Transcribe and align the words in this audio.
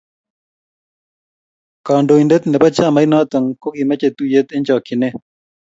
kandointet 1.85 2.43
ne 2.47 2.57
bo 2.61 2.67
chamait 2.75 3.09
noto 3.11 3.37
ko 3.61 3.67
kimiche 3.75 4.09
tuye 4.17 4.39
eng 4.55 4.65
chokchinee 4.67 5.13